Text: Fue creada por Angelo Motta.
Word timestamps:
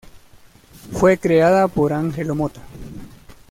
Fue 0.93 1.19
creada 1.19 1.67
por 1.67 1.93
Angelo 1.93 2.33
Motta. 2.33 2.61